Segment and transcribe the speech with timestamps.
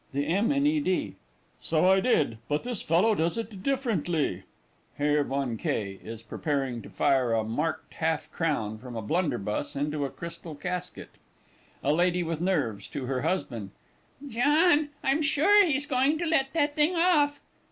[0.13, 0.51] THE M.
[0.51, 0.79] IN E.
[0.79, 1.13] D.
[1.59, 4.45] So I did but this fellow does it differently.
[4.97, 5.99] [HERR VON K.
[6.03, 11.11] is preparing to fire a marked half crown from a blunderbuss into a crystal casket.
[11.83, 13.69] A LADY WITH NERVES (to her husband).
[14.27, 17.39] John, I'm sure he's going to let that thing off!